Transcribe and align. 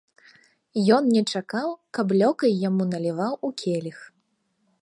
Ён 0.95 1.03
не 1.17 1.23
чакаў, 1.35 1.69
каб 1.97 2.07
лёкай 2.21 2.51
яму 2.67 2.83
наліваў 2.95 3.33
у 3.49 3.55
келіх. 3.65 3.99